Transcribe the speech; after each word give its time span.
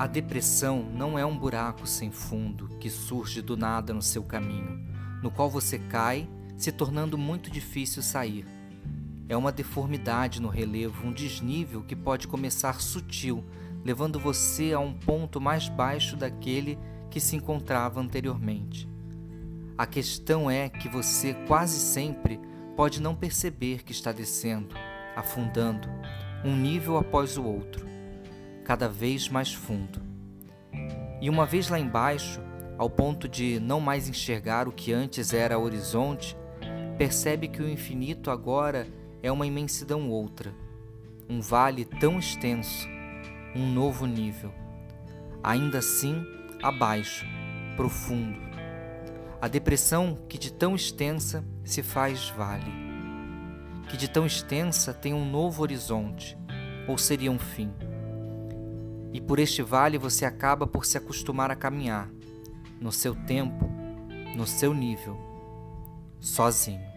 A 0.00 0.06
depressão 0.06 0.82
não 0.82 1.18
é 1.18 1.26
um 1.26 1.36
buraco 1.36 1.86
sem 1.86 2.10
fundo 2.10 2.70
que 2.78 2.88
surge 2.88 3.42
do 3.42 3.54
nada 3.54 3.92
no 3.92 4.00
seu 4.00 4.22
caminho, 4.22 4.82
no 5.22 5.30
qual 5.30 5.50
você 5.50 5.78
cai, 5.78 6.26
se 6.56 6.72
tornando 6.72 7.18
muito 7.18 7.50
difícil 7.50 8.02
sair. 8.02 8.46
É 9.28 9.36
uma 9.36 9.52
deformidade 9.52 10.40
no 10.40 10.48
relevo, 10.48 11.06
um 11.06 11.12
desnível 11.12 11.82
que 11.82 11.94
pode 11.94 12.26
começar 12.26 12.80
sutil, 12.80 13.44
levando 13.84 14.18
você 14.18 14.72
a 14.72 14.80
um 14.80 14.94
ponto 14.94 15.38
mais 15.38 15.68
baixo 15.68 16.16
daquele 16.16 16.78
que 17.10 17.20
se 17.20 17.36
encontrava 17.36 18.00
anteriormente. 18.00 18.88
A 19.76 19.86
questão 19.86 20.50
é 20.50 20.70
que 20.70 20.88
você 20.88 21.34
quase 21.46 21.78
sempre 21.78 22.40
pode 22.74 23.02
não 23.02 23.14
perceber 23.14 23.82
que 23.82 23.92
está 23.92 24.12
descendo, 24.12 24.74
afundando, 25.14 25.90
um 26.42 26.56
nível 26.56 26.96
após 26.96 27.36
o 27.36 27.44
outro 27.44 27.89
cada 28.70 28.88
vez 28.88 29.28
mais 29.28 29.52
fundo. 29.52 30.00
E 31.20 31.28
uma 31.28 31.44
vez 31.44 31.68
lá 31.68 31.76
embaixo, 31.76 32.40
ao 32.78 32.88
ponto 32.88 33.28
de 33.28 33.58
não 33.58 33.80
mais 33.80 34.08
enxergar 34.08 34.68
o 34.68 34.72
que 34.72 34.92
antes 34.92 35.34
era 35.34 35.58
horizonte, 35.58 36.36
percebe 36.96 37.48
que 37.48 37.60
o 37.60 37.68
infinito 37.68 38.30
agora 38.30 38.86
é 39.24 39.32
uma 39.32 39.44
imensidão 39.44 40.08
outra, 40.08 40.54
um 41.28 41.40
vale 41.40 41.84
tão 41.84 42.16
extenso, 42.16 42.86
um 43.56 43.66
novo 43.66 44.06
nível. 44.06 44.54
Ainda 45.42 45.78
assim, 45.78 46.24
abaixo, 46.62 47.26
profundo. 47.76 48.38
A 49.42 49.48
depressão 49.48 50.16
que 50.28 50.38
de 50.38 50.52
tão 50.52 50.76
extensa 50.76 51.44
se 51.64 51.82
faz 51.82 52.28
vale, 52.28 52.72
que 53.88 53.96
de 53.96 54.08
tão 54.08 54.24
extensa 54.24 54.94
tem 54.94 55.12
um 55.12 55.28
novo 55.28 55.60
horizonte, 55.60 56.38
ou 56.86 56.96
seria 56.96 57.32
um 57.32 57.38
fim 57.40 57.72
e 59.12 59.20
por 59.20 59.38
este 59.38 59.62
vale 59.62 59.98
você 59.98 60.24
acaba 60.24 60.66
por 60.66 60.84
se 60.84 60.96
acostumar 60.96 61.50
a 61.50 61.56
caminhar, 61.56 62.10
no 62.80 62.92
seu 62.92 63.14
tempo, 63.14 63.68
no 64.36 64.46
seu 64.46 64.72
nível, 64.72 65.16
sozinho. 66.18 66.88